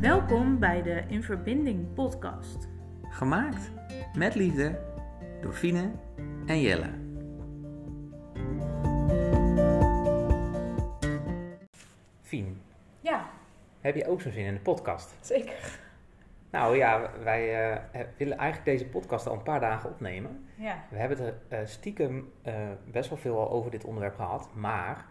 [0.00, 2.68] Welkom bij de In Verbinding podcast.
[3.02, 3.70] Gemaakt
[4.14, 4.78] met liefde
[5.40, 5.90] door Fine
[6.46, 6.90] en Jelle.
[12.20, 12.62] Fien,
[13.00, 13.30] Ja,
[13.80, 15.14] heb je ook zo'n zin in de podcast?
[15.20, 15.78] zeker.
[16.50, 20.44] Nou ja, wij eh, willen eigenlijk deze podcast al een paar dagen opnemen.
[20.54, 22.54] Ja, We hebben het er eh, stiekem eh,
[22.90, 25.06] best wel veel al over dit onderwerp gehad, maar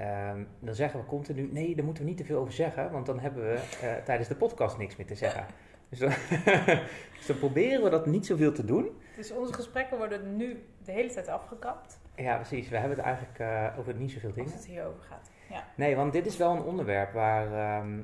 [0.00, 3.06] ehm, dan zeggen we continu, nee, daar moeten we niet te veel over zeggen, want
[3.06, 5.46] dan hebben we eh, tijdens de podcast niks meer te zeggen.
[5.90, 6.08] Dus dan,
[7.16, 9.00] dus dan proberen we dat niet zoveel te doen.
[9.16, 12.00] dus onze gesprekken worden nu de hele tijd afgekapt.
[12.16, 12.68] Ja, precies.
[12.68, 14.50] We hebben het eigenlijk eh, over niet zoveel dingen.
[14.50, 15.30] Als het hierover gaat.
[15.48, 15.64] Ja.
[15.76, 18.02] Nee, want dit is wel een onderwerp waar ehm,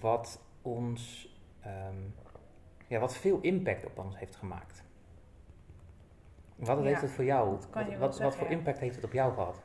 [0.00, 1.96] wat ons, ehm,
[2.86, 4.82] ja, wat veel impact op ons heeft gemaakt.
[6.56, 7.58] Wat Ja, heeft het voor jou?
[7.98, 9.62] wat, wat, voor impact heeft het op jou gehad?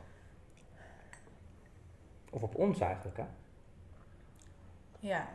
[2.32, 3.24] Of op ons eigenlijk, hè?
[5.00, 5.28] Ja.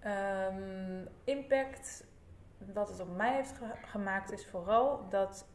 [0.00, 2.04] Ehm, impact,
[2.72, 5.46] wat het op mij heeft ge- gemaakt, is vooral dat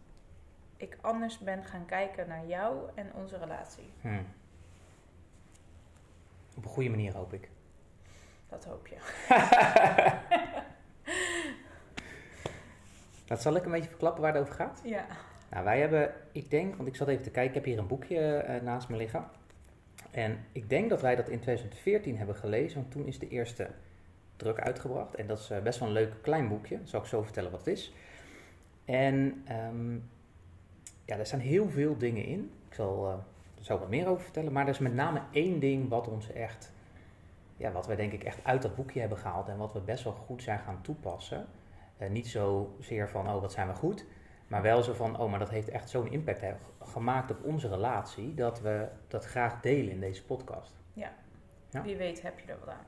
[0.78, 3.94] ik anders ben gaan kijken naar jou en onze relatie.
[4.02, 4.22] Hm.
[6.58, 7.50] Op een goede manier, hoop ik.
[8.50, 8.98] Dat hoop je.
[13.26, 14.82] Dat zal ik een beetje verklappen waar het over gaat.
[14.84, 15.06] Ja.
[15.50, 17.88] Nou, wij hebben, ik denk, want ik zat even te kijken, ik heb hier een
[17.88, 19.26] boekje eh, naast me liggen.
[20.12, 23.70] En ik denk dat wij dat in 2014 hebben gelezen, want toen is de eerste
[24.36, 25.16] druk uitgebracht.
[25.16, 27.60] En dat is eh, best wel een leuk klein boekje, zal ik zo vertellen wat
[27.60, 27.94] het is.
[28.86, 29.94] En ehm,
[31.06, 32.52] ja, er staan heel veel dingen in.
[32.68, 33.14] Ik zal eh,
[33.58, 36.32] er zo wat meer over vertellen, maar er is met name één ding wat ons
[36.32, 36.72] echt,
[37.58, 40.04] ja, wat wij denk ik echt uit dat boekje hebben gehaald en wat we best
[40.04, 41.46] wel goed zijn gaan toepassen.
[41.98, 44.06] Eh, niet zozeer van, oh wat zijn we goed,
[44.50, 46.44] maar wel zo van, oh, maar dat heeft echt zo'n impact
[46.82, 50.74] gemaakt op onze relatie, dat we dat graag delen in deze podcast.
[50.94, 51.12] Ja.
[51.84, 52.86] Wie weet heb je er wat aan.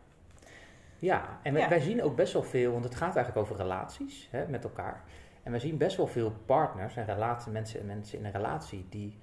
[1.00, 1.70] Ja, en wij, Ja.
[1.70, 5.04] wij zien ook best wel veel, want het gaat eigenlijk over relaties hè, met elkaar.
[5.44, 9.20] En wij zien best wel veel partners en relatie, mensen, mensen in een relatie die,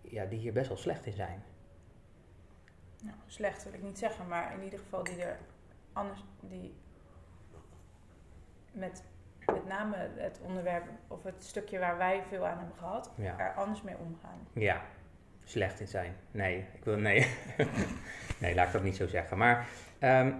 [0.00, 1.42] ja, die hier best wel slecht in zijn.
[3.04, 5.38] Nou, slecht wil ik niet zeggen, maar in ieder geval die er
[5.92, 6.74] anders, die
[8.72, 9.04] met,
[9.52, 13.54] met name het onderwerp of het stukje waar wij veel aan hebben gehad, Ja, er
[13.54, 14.38] anders mee omgaan.
[14.52, 14.82] ja
[15.44, 16.14] slecht in zijn.
[16.30, 17.26] Nee, ik wil, nee.
[18.40, 19.38] nee, laat ik dat niet zo zeggen.
[19.38, 19.68] Maar
[19.98, 20.32] ehm,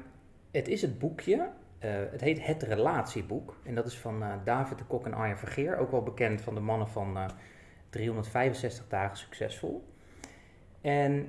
[0.51, 3.57] het is het boekje, eh, het heet Het Relatieboek.
[3.65, 6.55] En dat is van eh, David de Kok en Arjen Vergeer, ook wel bekend van
[6.55, 7.27] de mannen van eh
[7.91, 9.89] 365 dagen succesvol.
[10.81, 11.29] En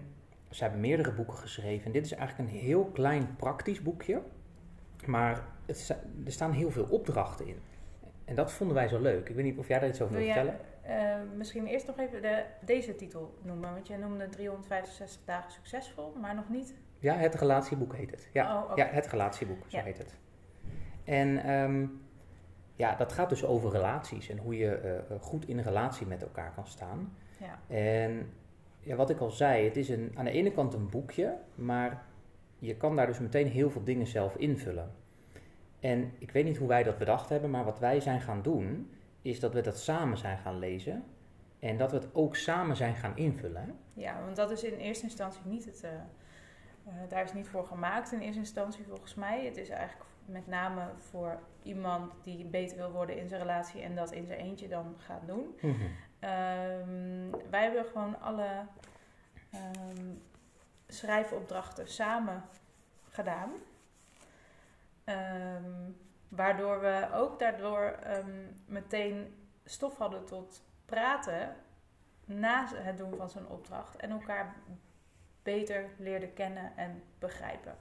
[0.50, 1.86] ze hebben meerdere boeken geschreven.
[1.86, 4.22] En dit is eigenlijk een heel klein praktisch boekje.
[5.06, 7.60] Maar het, er staan heel veel opdrachten in.
[8.32, 9.30] En dat vonden wij zo leuk.
[9.30, 11.20] Ik weet niet of jij daar iets over Wil wil jij vertellen.
[11.22, 13.74] eh, misschien eerst nog even de, deze titel noemen?
[13.74, 16.76] Want jij noemde 365 dagen succesvol, maar nog niet.
[17.00, 18.30] Ja, het relatieboek heet het.
[18.34, 19.84] Ja, Oh, ja het relatieboek, zo Ja.
[19.84, 20.18] heet het.
[21.04, 21.86] En ehm,
[22.76, 26.22] ja, dat gaat dus over relaties en hoe je eh, eh, goed in relatie met
[26.22, 27.16] elkaar kan staan.
[27.40, 27.60] Ja.
[27.76, 28.32] En
[28.80, 32.04] ja, wat ik al zei, het is een, aan de ene kant een boekje, maar
[32.60, 34.92] je kan daar dus meteen heel veel dingen zelf invullen.
[35.82, 38.92] En ik weet niet hoe wij dat bedacht hebben, maar wat wij zijn gaan doen,
[39.22, 41.04] is dat we dat samen zijn gaan lezen.
[41.60, 43.80] En dat we het ook samen zijn gaan invullen.
[43.94, 45.84] ja, want dat is in eerste instantie niet het.
[45.84, 45.92] eh,
[46.86, 49.46] eh, daar is niet voor gemaakt in eerste instantie volgens mij.
[49.46, 53.96] Het is eigenlijk met name voor iemand die beter wil worden in zijn relatie en
[53.96, 55.56] dat in zijn eentje dan gaat doen.
[56.20, 58.48] Ehm, wij hebben gewoon alle
[59.52, 60.06] ehm,
[60.88, 62.44] schrijfopdrachten samen
[63.10, 63.50] gedaan.
[65.04, 65.92] Ehm,
[66.28, 69.36] waardoor we ook daardoor ehm, meteen
[69.66, 71.56] stof hadden tot praten
[72.26, 73.96] na het doen van zo'n opdracht.
[73.96, 74.56] En elkaar
[75.44, 77.76] beter leerden kennen en begrijpen.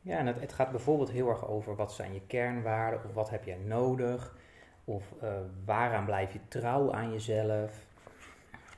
[0.00, 3.44] Ja, en het, gaat bijvoorbeeld heel erg over wat zijn je kernwaarden of wat heb
[3.44, 4.36] jij nodig
[4.84, 5.30] of eh,
[5.64, 7.86] waaraan blijf je trouw aan jezelf.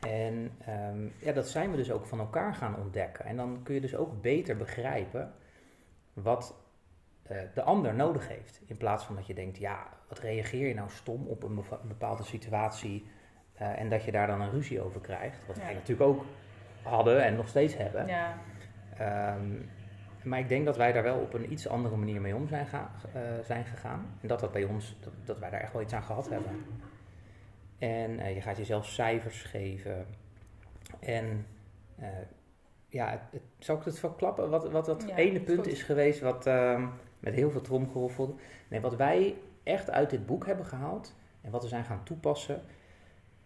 [0.01, 3.25] En ehm, ja, dat zijn we dus ook van elkaar gaan ontdekken.
[3.25, 5.35] En dan kun je dus ook beter begrijpen
[6.13, 6.55] wat
[7.29, 8.61] eh, de ander nodig heeft.
[8.67, 11.81] In plaats van dat je denkt, ja, wat reageer je nou stom op een bepa-
[11.89, 13.07] bepaalde situatie
[13.55, 15.47] eh, en dat je daar dan een ruzie over krijgt.
[15.47, 15.63] Wat Ja.
[15.63, 16.25] wij natuurlijk ook
[16.83, 18.07] hadden en nog steeds hebben.
[18.07, 18.35] Ja,
[18.99, 19.47] Ehm,
[20.23, 22.67] maar ik denk dat wij daar wel op een iets andere manier mee om zijn,
[22.67, 24.07] ga- eh, zijn gegaan.
[24.21, 26.65] En dat dat bij ons, dat, dat wij daar echt wel iets aan gehad hebben.
[27.79, 30.07] En je gaat jezelf cijfers geven.
[31.01, 31.47] En
[31.99, 32.09] eh,
[32.89, 34.51] ja, het, het- zal ik het verklappen?
[34.51, 35.67] Wat, wat dat Ja, ene punt goed.
[35.67, 36.87] is geweest wat ehm,
[37.29, 38.37] met heel veel tromgeroffel.
[38.69, 42.63] Nee, wat wij echt uit dit boek hebben gehaald en wat we zijn gaan toepassen,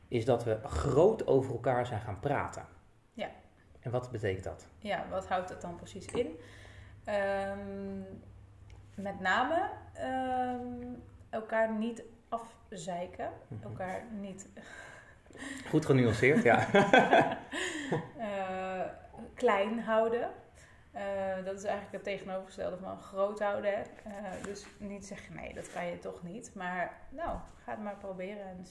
[0.08, 2.66] is dat we groot over elkaar zijn gaan praten.
[3.12, 3.28] Ja.
[3.80, 4.66] En wat betekent dat?
[4.78, 6.38] ja, wat houdt dat dan precies in?
[7.04, 8.00] Ehm,
[8.94, 10.94] met name ehm,
[11.30, 13.30] elkaar niet afzeiken.
[13.48, 13.62] Mhm.
[13.62, 14.48] Elkaar niet
[15.68, 16.66] Goed genuanceerd, ja.
[18.18, 18.80] eh,
[19.34, 20.30] klein houden.
[20.92, 23.72] Eh, dat is eigenlijk het tegenovergestelde van groot houden.
[23.72, 23.80] hè.
[23.80, 26.54] Eh, dus niet zeggen, nee, dat kan je toch niet.
[26.54, 28.46] Maar nou, ga het maar proberen.
[28.46, 28.64] En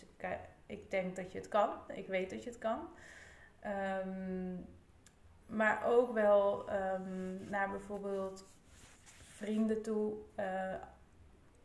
[0.66, 1.70] ik denk dat je het kan.
[1.88, 2.88] Ik weet dat je het kan.
[3.60, 4.56] Ehm,
[5.46, 8.46] maar ook wel ehm, naar bijvoorbeeld
[9.42, 10.14] vrienden toe.
[10.36, 10.74] Eh,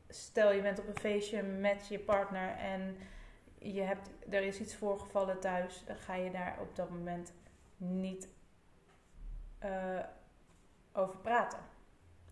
[0.08, 2.96] stel je bent op een feestje met je partner en
[3.58, 5.84] je hebt, er is iets voorgevallen thuis.
[5.86, 7.32] Dan ga je daar op dat moment
[7.76, 8.28] niet
[9.58, 9.98] eh,
[10.96, 11.58] over praten.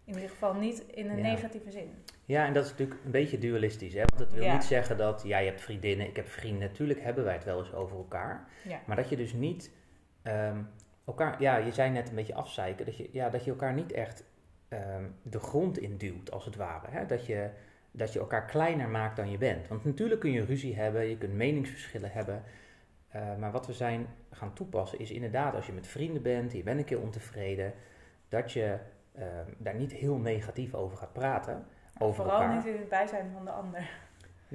[0.05, 1.23] In ieder geval niet in een Ja.
[1.23, 1.91] negatieve zin.
[2.25, 3.95] Ja, en dat is natuurlijk een beetje dualistisch.
[3.95, 4.01] Hè?
[4.05, 4.53] Want het wil Ja.
[4.53, 6.69] niet zeggen dat jij hebt vriendinnen, ik heb vrienden.
[6.69, 8.49] Natuurlijk hebben wij het wel eens over elkaar.
[8.65, 8.81] Ja.
[8.87, 9.71] Maar dat je dus niet
[10.23, 10.63] ehm,
[11.07, 13.93] elkaar, ja, je zei net een beetje afzeiken, dat je, ja, dat je elkaar niet
[13.93, 14.25] echt
[14.69, 16.91] ehm, de grond induwt, als het ware.
[16.91, 17.07] Hè?
[17.07, 17.51] Dat, je,
[17.91, 19.69] dat je elkaar kleiner maakt dan je bent.
[19.69, 22.43] Want natuurlijk kun je ruzie hebben, je kunt meningsverschillen hebben.
[23.09, 26.63] Eh, maar wat we zijn gaan toepassen is inderdaad, als je met vrienden bent, je
[26.63, 27.73] bent een keer ontevreden,
[28.35, 28.79] dat je
[29.15, 29.27] ehm,
[29.59, 31.65] daar niet heel negatief over gaat praten.
[31.99, 32.57] Over Vooral elkaar.
[32.57, 33.91] niet in het bijzijn van de ander.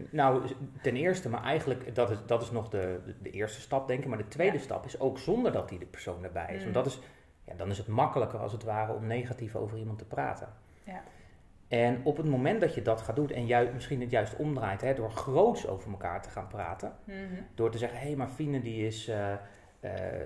[0.09, 0.41] Nou,
[0.81, 4.07] ten eerste, maar eigenlijk, dat is, dat is nog de, de eerste stap, denk ik.
[4.09, 4.63] Maar de tweede Ja.
[4.63, 6.57] stap is ook zonder dat die de persoon erbij is.
[6.57, 6.61] Mm.
[6.61, 6.99] Want dat is,
[7.43, 10.47] ja, dan is het makkelijker als het ware om negatief over iemand te praten.
[10.83, 11.01] Ja.
[11.67, 14.81] En op het moment dat je dat gaat doen en ju- misschien het juist omdraait,
[14.81, 16.93] hè, door groots over elkaar te gaan praten.
[17.03, 17.17] Mhm.
[17.55, 19.33] Door te zeggen, hé, hey, maar Fine die is eh,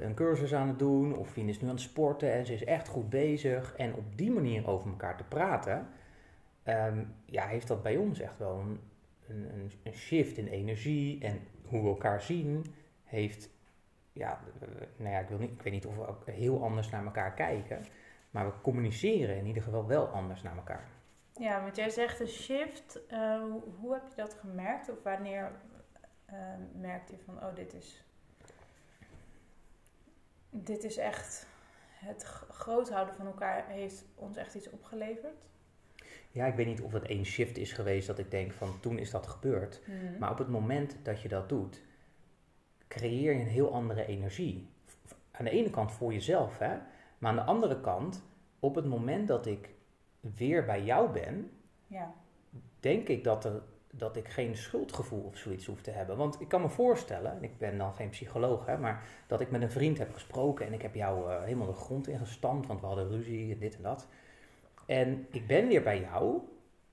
[0.01, 1.17] een cursus aan het doen.
[1.17, 3.75] Of Fine is nu aan het sporten en ze is echt goed bezig.
[3.75, 5.87] En op die manier over elkaar te praten,
[6.63, 8.79] ehm, ja, heeft dat bij ons echt wel een,
[9.27, 11.23] een, een, shift in energie.
[11.23, 12.65] En hoe we elkaar zien,
[13.03, 13.49] heeft,
[14.13, 14.67] ja, eh,
[14.97, 17.33] nou ja, ik, wil niet, ik weet niet of we ook heel anders naar elkaar
[17.33, 17.85] kijken.
[18.31, 20.87] Maar we communiceren in ieder geval wel anders naar elkaar.
[21.33, 23.05] Ja, want jij zegt een shift.
[23.07, 23.41] Eh,
[23.79, 24.89] hoe, heb je dat gemerkt?
[24.89, 25.51] Of wanneer
[26.25, 26.35] eh
[26.79, 28.03] merkte je van, oh, dit is...
[30.55, 31.47] Dit is echt...
[31.93, 35.33] Het g- groot houden van elkaar heeft ons echt iets opgeleverd.
[36.31, 38.97] Ja, ik weet niet of het één shift is geweest dat ik denk van toen
[38.97, 39.81] is dat gebeurd.
[39.87, 40.17] Mhm.
[40.19, 41.81] Maar op het moment dat je dat doet,
[42.87, 44.69] creëer je een heel andere energie.
[45.31, 46.77] Aan de ene kant voor jezelf, hè?
[47.17, 48.23] maar aan de andere kant,
[48.59, 49.69] op het moment dat ik
[50.19, 51.51] weer bij jou ben,
[51.87, 52.13] Ja.
[52.79, 53.61] denk ik dat, er,
[53.95, 56.17] dat ik geen schuldgevoel of zoiets hoef te hebben.
[56.17, 59.51] Want ik kan me voorstellen, en ik ben dan geen psycholoog, hè, maar dat ik
[59.51, 62.79] met een vriend heb gesproken en ik heb jou eh, helemaal de grond ingestampt, want
[62.79, 64.07] we hadden ruzie en dit en dat.
[64.85, 66.39] En ik ben weer bij jou,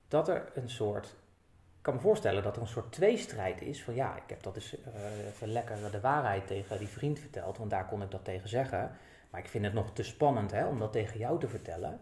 [0.08, 3.94] dat er een soort, ik kan me voorstellen dat er een soort tweestrijd is van
[3.94, 7.70] ja, ik heb dat eens eh, even lekker de waarheid tegen die vriend verteld, want
[7.70, 8.90] daar kon ik dat tegen zeggen.
[9.30, 12.00] Maar ik vind het nog te spannend hè, om dat tegen jou te vertellen.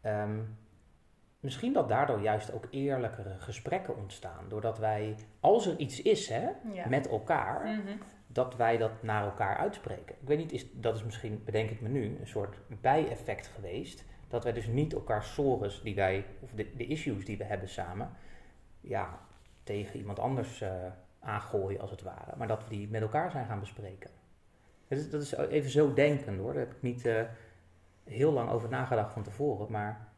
[0.00, 0.38] Ehm,
[1.40, 4.48] misschien dat daardoor juist ook eerlijkere gesprekken ontstaan.
[4.48, 6.88] Doordat wij, als er iets is hè, ja.
[6.88, 7.96] met elkaar, Mhm.
[8.26, 10.14] dat wij dat naar elkaar uitspreken.
[10.20, 14.04] Ik weet niet, is, dat is misschien, bedenk ik me nu, een soort bijeffect geweest.
[14.28, 17.68] Dat wij dus niet elkaar sores die wij, of de, de issues die we hebben
[17.68, 18.10] samen,
[18.80, 19.18] ja,
[19.62, 20.70] tegen iemand anders eh,
[21.20, 22.36] aangooien als het ware.
[22.36, 24.10] Maar dat we die met elkaar zijn gaan bespreken.
[24.88, 26.52] Dat is, dat is even zo denken hoor.
[26.52, 27.22] Daar heb ik niet eh,
[28.04, 29.66] heel lang over nagedacht van tevoren.
[29.70, 30.08] Maar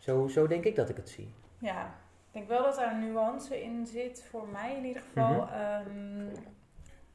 [0.00, 1.34] zo, zo denk ik dat ik het zie.
[1.58, 1.86] Ja,
[2.26, 5.44] ik denk wel dat daar een nuance in zit, voor mij in ieder geval.
[5.44, 5.52] Mhm.
[5.52, 6.34] Ehm,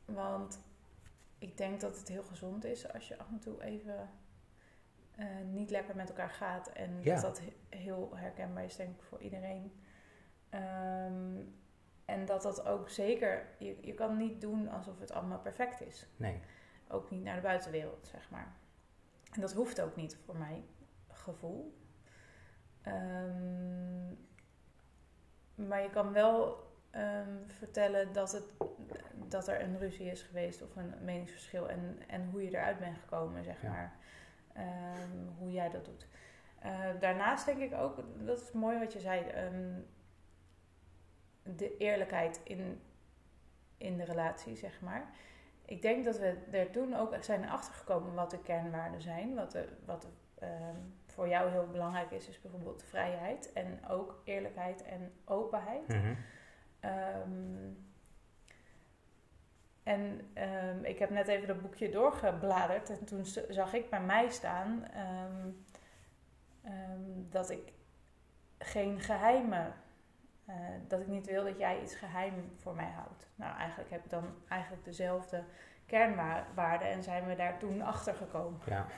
[0.06, 0.60] want
[1.38, 4.10] ik denk dat het heel gezond is als je af en toe even
[5.16, 6.68] eh, niet lekker met elkaar gaat.
[6.68, 7.14] En Ja.
[7.14, 9.72] dat dat he- heel herkenbaar is, denk ik, voor iedereen.
[10.50, 11.36] Ehm,
[12.06, 16.08] en dat dat ook zeker, je, je kan niet doen alsof het allemaal perfect is.
[16.18, 16.40] Nee.
[16.88, 18.54] Ook niet naar de buitenwereld, zeg maar.
[19.32, 20.64] En dat hoeft ook niet voor mijn
[21.12, 21.78] gevoel.
[22.86, 24.14] Ehm,
[25.68, 28.44] maar je kan wel ehm, vertellen dat, het,
[29.28, 32.98] dat er een ruzie is geweest of een meningsverschil en, en hoe je eruit bent
[32.98, 33.70] gekomen, zeg Ja.
[33.70, 33.96] maar.
[34.54, 36.08] Ehm, hoe jij dat doet.
[36.60, 39.24] Eh, daarnaast denk ik ook, dat is mooi wat je zei,
[41.44, 42.82] de eerlijkheid in,
[43.78, 45.10] in de relatie, zeg maar.
[45.66, 49.36] Ik denk dat we er toen ook zijn achtergekomen wat de kernwaarden zijn.
[49.36, 50.08] Wat, de, wat
[50.40, 50.76] ehm,
[51.16, 55.88] voor jou heel belangrijk is, is bijvoorbeeld vrijheid en ook eerlijkheid en openheid.
[55.88, 56.14] Mhm.
[56.80, 57.74] Ehm,
[59.84, 64.30] en ehm, ik heb net even dat boekje doorgebladerd en toen zag ik bij mij
[64.30, 65.50] staan ehm,
[67.30, 67.74] dat ik
[68.58, 69.74] geen geheimen,
[70.46, 70.56] eh,
[70.88, 73.28] dat ik niet wil dat jij iets geheim voor mij houdt.
[73.36, 75.44] Nou, eigenlijk heb ik dan eigenlijk dezelfde
[75.86, 78.60] kernwaarden en zijn we daar toen achter gekomen.
[78.66, 78.86] Ja.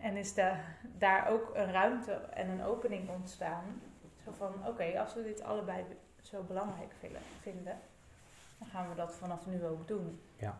[0.00, 0.52] En is de,
[0.98, 3.64] daar ook een ruimte en een opening ontstaan.
[4.24, 5.84] Zo van, oké, als we dit allebei
[6.22, 6.92] zo belangrijk
[7.40, 7.78] vinden,
[8.58, 10.20] dan gaan we dat vanaf nu ook doen.
[10.36, 10.58] Ja.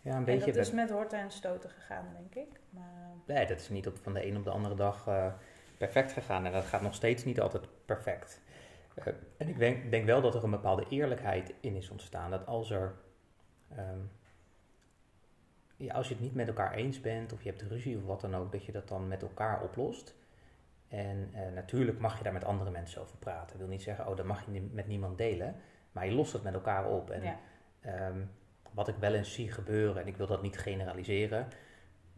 [0.00, 0.50] Ja, een beetje.
[0.50, 2.60] En dat is met horten en stoten gegaan, denk ik.
[2.70, 3.10] Maar...
[3.26, 5.32] Nee, dat is niet op, van de een op de andere dag uh,
[5.78, 6.46] perfect gegaan.
[6.46, 8.40] En dat gaat nog steeds niet altijd perfect.
[8.98, 9.06] Uh,
[9.36, 12.30] en ik denk, denk, wel dat er een bepaalde eerlijkheid in is ontstaan.
[12.30, 12.94] Dat als er.
[13.78, 14.10] Um,
[15.76, 18.20] ja, als je het niet met elkaar eens bent, of je hebt ruzie of wat
[18.20, 20.14] dan ook, dat je dat dan met elkaar oplost.
[20.88, 23.52] En uh, natuurlijk mag je daar met andere mensen over praten.
[23.52, 25.56] Ik wil niet zeggen, oh, dat mag je met niemand delen.
[25.92, 27.10] Maar je lost het met elkaar op.
[27.10, 27.38] En ja.
[28.08, 28.30] um,
[28.72, 31.48] wat ik wel eens zie gebeuren, en ik wil dat niet generaliseren,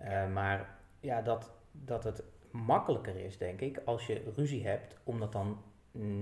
[0.01, 5.21] uh, maar ja, dat, dat het makkelijker is, denk ik, als je ruzie hebt, om
[5.21, 5.63] dat dan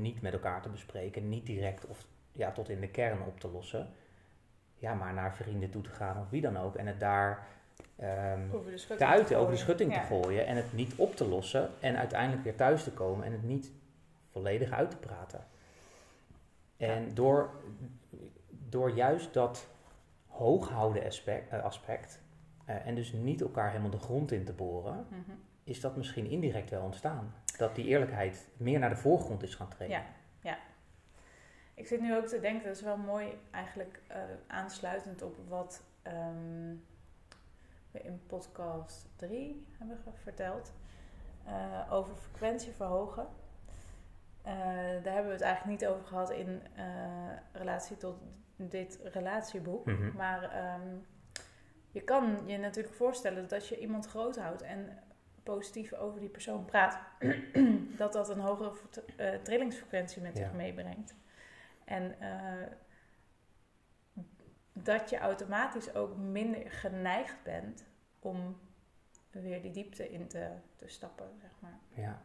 [0.00, 3.48] niet met elkaar te bespreken, niet direct of ja, tot in de kern op te
[3.48, 3.88] lossen.
[4.78, 6.74] Ja, maar naar vrienden toe te gaan of wie dan ook.
[6.74, 7.46] En het daar
[8.00, 8.50] um,
[8.96, 10.00] te uiten, over de schutting ja.
[10.00, 10.46] te gooien.
[10.46, 11.70] En het niet op te lossen.
[11.80, 13.72] En uiteindelijk weer thuis te komen en het niet
[14.30, 15.44] volledig uit te praten.
[16.76, 17.50] En door,
[18.68, 19.66] door juist dat
[20.26, 22.20] hooghouden aspect, uh, aspect
[22.68, 25.30] uh, en dus niet elkaar helemaal de grond in te boren, Mhm.
[25.64, 27.34] is dat misschien indirect wel ontstaan.
[27.58, 29.96] Dat die eerlijkheid meer naar de voorgrond is gaan treden.
[29.96, 30.04] Ja.
[31.76, 34.16] Ik zit nu ook te denken, dat is wel mooi eigenlijk uh,
[34.46, 36.84] aansluitend op wat um,
[37.90, 40.72] we in podcast 3 hebben verteld.
[41.46, 43.26] Uh, over frequentie verhogen.
[44.46, 44.52] Uh,
[45.02, 46.62] daar hebben we het eigenlijk niet over gehad in
[47.52, 48.16] relatie tot
[48.56, 49.84] dit relatieboek.
[49.86, 50.16] Mhm.
[50.16, 51.06] Maar um,
[51.90, 54.98] je kan je natuurlijk voorstellen dat als je iemand groot houdt en
[55.42, 56.98] positief over die persoon praat,
[57.98, 58.72] dat dat een hogere
[59.42, 60.56] trillingsfrequentie met zich Ja.
[60.56, 61.14] meebrengt.
[61.86, 62.66] En uh,
[64.72, 67.86] dat je automatisch ook minder geneigd bent
[68.18, 68.56] om
[69.30, 71.78] weer die diepte in te, te stappen, zeg maar.
[71.94, 72.22] Ja.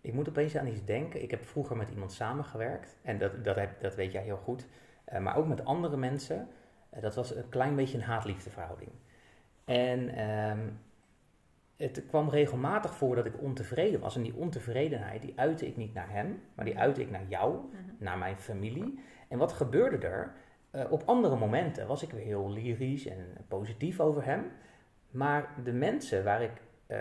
[0.00, 1.22] Ik moet opeens aan iets denken.
[1.22, 2.96] Ik heb vroeger met iemand samengewerkt.
[3.02, 4.66] En dat, dat, heb, dat weet jij heel goed.
[5.12, 6.48] Uh, maar ook met andere mensen.
[6.94, 8.90] Uh, dat was een klein beetje een haat-liefde verhouding.
[9.64, 10.78] En um,
[11.84, 14.16] het kwam regelmatig voor dat ik ontevreden was.
[14.16, 16.42] En die ontevredenheid, die uitte ik niet naar hem.
[16.54, 17.78] Maar die uitte ik naar jou, Mhm.
[17.98, 18.98] naar mijn familie.
[19.28, 20.32] En wat gebeurde er?
[20.72, 24.44] Uh, op andere momenten was ik weer heel lyrisch en positief over hem.
[25.10, 26.52] Maar de mensen waar ik
[26.88, 26.98] uh,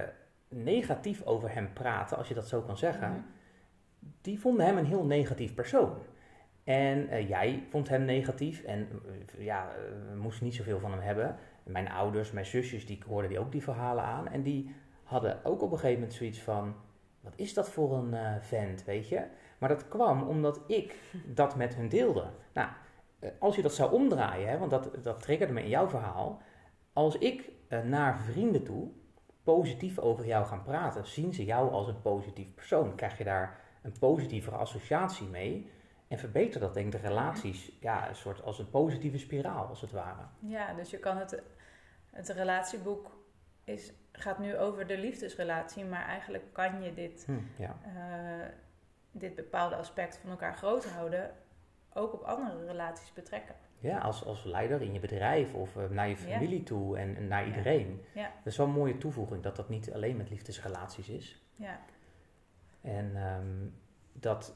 [0.47, 3.19] negatief over hem praatte, als je dat zo kan zeggen, Mhm.
[4.21, 5.93] die vonden hem een heel negatief persoon.
[6.63, 8.87] En uh, jij vond hem negatief en
[9.37, 9.71] ja,
[10.11, 11.35] we moesten niet zoveel van hem hebben.
[11.63, 14.27] Mijn ouders, mijn zusjes, die hoorden die ook die verhalen aan.
[14.27, 16.75] En die hadden ook op een gegeven moment zoiets van,
[17.21, 19.25] wat is dat voor een uh, vent, weet je?
[19.57, 22.25] Maar dat kwam omdat ik dat met hun deelde.
[22.53, 22.69] Nou,
[23.39, 26.41] als je dat zou omdraaien, hè, want dat, dat triggerde me in jouw verhaal.
[26.93, 28.91] Als ik uh, naar vrienden toe
[29.43, 32.95] positief over jou ga praten, zien ze jou als een positief persoon.
[32.95, 35.71] Krijg je daar een positievere associatie mee.
[36.07, 39.81] En verbeter dat, denk ik, de relaties ja, een soort als een positieve spiraal, als
[39.81, 40.21] het ware.
[40.39, 41.43] Ja, dus je kan het,
[42.13, 43.11] het relatieboek
[43.63, 47.77] is, gaat nu over de liefdesrelatie, maar eigenlijk kan je dit, hm, ja.
[47.85, 48.45] uh,
[49.11, 51.31] dit bepaalde aspect van elkaar groot houden
[51.93, 53.55] ook op andere relaties betrekken.
[53.79, 56.65] Ja, als, als leider in je bedrijf of uh, naar je familie ja.
[56.65, 58.01] toe en, en, naar iedereen.
[58.13, 58.21] Ja.
[58.21, 58.31] Ja.
[58.43, 61.41] Dat is wel een mooie toevoeging, dat dat niet alleen met liefdesrelaties is.
[61.55, 61.79] Ja.
[62.81, 63.73] En um,
[64.13, 64.55] dat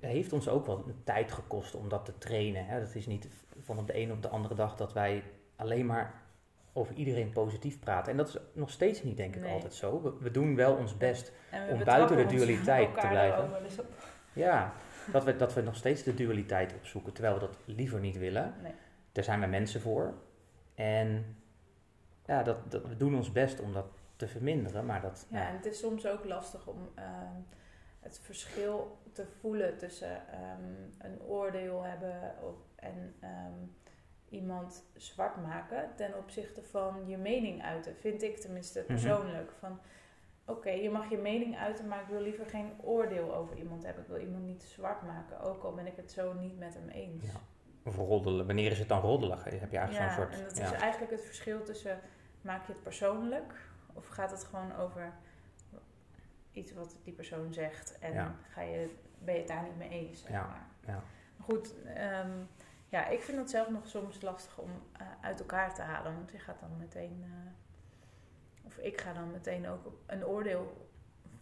[0.00, 2.66] heeft ons ook wel een tijd gekost om dat te trainen.
[2.66, 2.80] Hè?
[2.80, 3.28] Dat is niet
[3.60, 5.22] van op de ene op de andere dag dat wij
[5.56, 6.22] alleen maar
[6.72, 8.10] over iedereen positief praten.
[8.12, 9.52] En dat is nog steeds niet, denk ik, nee.
[9.52, 10.02] altijd zo.
[10.02, 11.32] We, we, doen wel ons best
[11.70, 13.50] om buiten de dualiteit te blijven.
[13.62, 13.78] Dus
[14.32, 14.72] Ja,
[15.12, 18.54] dat we, dat we nog steeds de dualiteit opzoeken, terwijl we dat liever niet willen.
[18.62, 18.72] Nee.
[19.12, 20.14] Daar zijn we mensen voor.
[20.74, 21.36] En
[22.26, 23.86] ja, dat, dat, we doen ons best om dat
[24.16, 25.26] te verminderen, maar dat...
[25.30, 27.04] Ja, en het is soms ook lastig om uh,
[28.00, 32.34] het verschil te voelen tussen um, een oordeel hebben
[32.76, 33.76] en um,
[34.30, 37.96] iemand zwart maken ten opzichte van je mening uiten.
[37.96, 39.50] Vind ik tenminste persoonlijk.
[39.50, 39.58] Mm -hmm.
[39.58, 39.78] Van
[40.44, 43.84] oké, okay, je mag je mening uiten, maar ik wil liever geen oordeel over iemand
[43.84, 44.02] hebben.
[44.02, 46.88] Ik wil iemand niet zwart maken, ook al ben ik het zo niet met hem
[46.88, 47.24] eens.
[47.24, 47.40] Ja.
[47.84, 48.46] Of roddelen.
[48.46, 49.44] Wanneer is het dan roddelig?
[49.44, 50.34] Heb je eigenlijk ja, zo'n soort...
[50.34, 52.00] en dat is eigenlijk het verschil tussen
[52.40, 53.54] maak je het persoonlijk
[53.92, 55.12] of gaat het gewoon over
[56.52, 60.20] iets wat die persoon zegt en ga je, ben je het daar niet mee eens.
[60.20, 60.46] Zeg ja.
[60.46, 60.66] maar.
[60.94, 61.02] ja.
[61.40, 61.74] Goed,
[62.24, 62.48] um,
[62.90, 66.30] ja, ik vind het zelf nog soms lastig om uh, uit elkaar te halen, want
[66.30, 67.50] je gaat dan meteen, uh,
[68.66, 70.88] of ik ga dan meteen ook een oordeel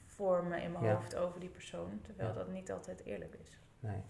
[0.06, 0.94] vormen in mijn ja.
[0.94, 3.58] hoofd over die persoon, terwijl dat niet altijd eerlijk is.
[3.80, 4.02] Nee.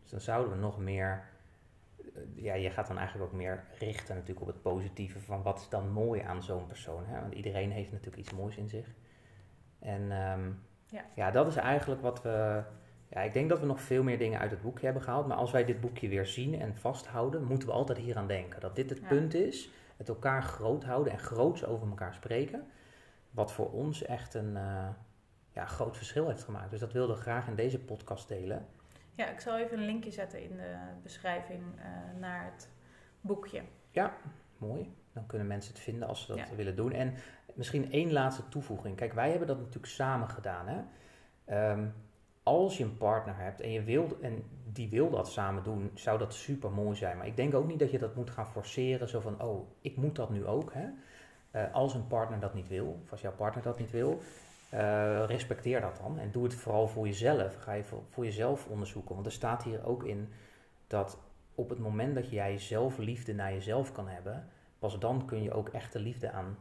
[0.00, 1.30] Dus dan zouden we nog meer
[2.34, 5.68] ja, je gaat dan eigenlijk ook meer richten natuurlijk op het positieve van wat is
[5.68, 7.06] dan mooi aan zo'n persoon.
[7.06, 7.20] Hè?
[7.20, 8.94] Want iedereen heeft natuurlijk iets moois in zich.
[9.78, 10.52] En ehm,
[10.86, 11.04] Ja.
[11.14, 12.62] ja, dat is eigenlijk wat we.
[13.12, 15.26] Ja, ik denk dat we nog veel meer dingen uit het boekje hebben gehaald.
[15.26, 18.60] Maar als wij dit boekje weer zien en vasthouden, moeten we altijd hier aan denken.
[18.60, 19.06] Dat dit het Ja.
[19.08, 19.70] punt is.
[19.96, 22.66] Het elkaar groot houden en groots over elkaar spreken.
[23.30, 24.88] Wat voor ons echt een eh,
[25.52, 26.70] ja, groot verschil heeft gemaakt.
[26.70, 28.66] Dus dat wilden we graag in deze podcast delen.
[29.14, 32.68] Ja, ik zal even een linkje zetten in de beschrijving eh, naar het
[33.20, 33.62] boekje.
[34.58, 34.94] Mooi.
[35.12, 36.54] Dan kunnen mensen het vinden als ze dat Ja.
[36.56, 36.92] willen doen.
[36.92, 37.14] En
[37.54, 38.96] misschien één laatste toevoeging.
[38.96, 40.66] Kijk, wij hebben dat natuurlijk samen gedaan.
[40.68, 40.80] Hè?
[41.44, 41.86] Ehm,
[42.42, 46.18] als je een partner hebt en, je wil, en die wil dat samen doen, zou
[46.18, 47.16] dat super mooi zijn.
[47.16, 49.08] Maar ik denk ook niet dat je dat moet gaan forceren.
[49.08, 50.72] Zo van, oh, ik moet dat nu ook.
[50.72, 50.88] Hè?
[51.50, 54.20] Eh, als een partner dat niet wil, of als jouw partner dat niet wil,
[54.68, 56.18] eh, respecteer dat dan.
[56.18, 57.56] En doe het vooral voor jezelf.
[57.56, 59.14] Ga je voor, voor jezelf onderzoeken.
[59.14, 60.28] Want er staat hier ook in
[60.86, 61.18] dat
[61.54, 65.52] op het moment dat jij zelf liefde naar jezelf kan hebben, pas dan kun je
[65.52, 66.56] ook echte liefde aan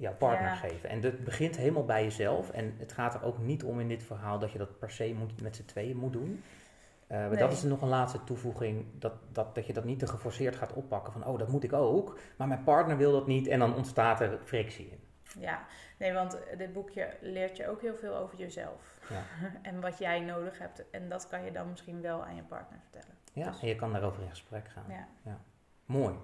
[0.00, 0.54] jouw partner Ja.
[0.54, 0.88] geven.
[0.88, 2.50] En dat begint helemaal bij jezelf.
[2.50, 5.14] En het gaat er ook niet om in dit verhaal dat je dat per se
[5.18, 6.42] moet, met z'n tweeën moet doen.
[7.06, 7.38] Eh, maar Nee.
[7.38, 10.72] Dat is nog een laatste toevoeging, dat, dat, dat je dat niet te geforceerd gaat
[10.72, 13.74] oppakken van, oh, dat moet ik ook, maar mijn partner wil dat niet en dan
[13.74, 14.98] ontstaat er frictie in.
[15.40, 15.64] Ja,
[15.98, 18.98] nee, want dit boekje leert je ook heel veel over jezelf.
[19.08, 19.22] Ja.
[19.70, 20.90] en wat jij nodig hebt.
[20.90, 23.16] En dat kan je dan misschien wel aan je partner vertellen.
[23.32, 24.84] Ja, Dus- en je kan daarover in gesprek gaan.
[25.24, 25.38] Ja.
[25.86, 26.14] Mooi.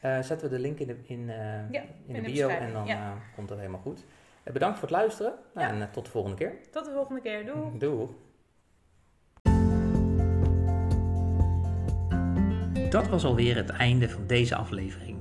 [0.00, 1.36] Eh, zetten we de link in de, in, eh,
[1.70, 2.94] Ja, in in de de bio en dan ja.
[2.96, 4.04] eh, komt dat helemaal goed.
[4.42, 5.80] Eh, bedankt voor het luisteren Nou, Ja.
[5.82, 6.52] en tot de volgende keer.
[6.70, 7.44] Tot de volgende keer.
[7.46, 7.78] Doei!
[7.78, 8.08] Doei.
[12.90, 15.18] Dat was alweer het einde van deze aflevering.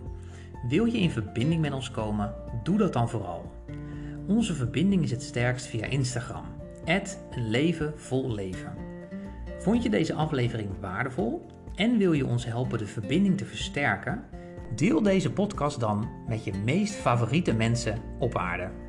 [0.67, 2.34] Wil je in verbinding met ons komen?
[2.63, 3.51] Doe dat dan vooral.
[4.27, 6.46] Onze verbinding is het sterkst via Instagram.
[6.86, 8.74] een leven vol leven.
[9.60, 14.24] Vond je deze aflevering waardevol en wil je ons helpen de verbinding te versterken?
[14.75, 18.85] Deel deze podcast dan met je meest favoriete mensen op aarde.